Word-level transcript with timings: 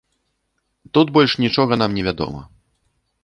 Тут 0.97 1.11
больш 1.17 1.31
нічога 1.43 1.73
нам 1.81 1.91
не 1.99 2.03
вядома. 2.07 2.41